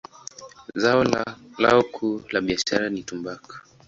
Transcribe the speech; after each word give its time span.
Zao 0.75 1.03
lao 1.57 1.83
kuu 1.91 2.21
la 2.31 2.41
biashara 2.41 2.89
ni 2.89 3.03
tumbaku. 3.03 3.55